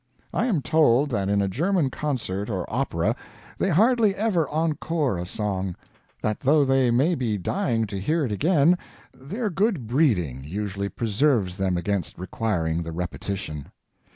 I 0.33 0.47
am 0.47 0.63
told 0.63 1.11
that 1.11 1.29
in 1.29 1.43
a 1.43 1.47
German 1.47 1.91
concert 1.91 2.49
or 2.49 2.65
opera, 2.73 3.15
they 3.59 3.69
hardly 3.69 4.15
ever 4.15 4.49
encore 4.49 5.19
a 5.19 5.27
song; 5.27 5.75
that 6.23 6.39
though 6.39 6.65
they 6.65 6.89
may 6.89 7.13
be 7.13 7.37
dying 7.37 7.85
to 7.85 7.99
hear 7.99 8.25
it 8.25 8.31
again, 8.31 8.79
their 9.13 9.51
good 9.51 9.85
breeding 9.85 10.43
usually 10.43 10.89
preserves 10.89 11.55
them 11.57 11.77
against 11.77 12.17
requiring 12.17 12.81
the 12.81 12.91
repetition. 12.91 13.71